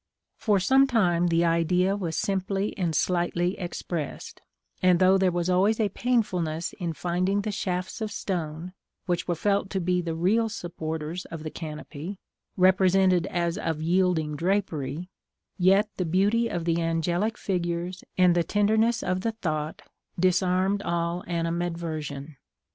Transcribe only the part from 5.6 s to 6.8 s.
a painfulness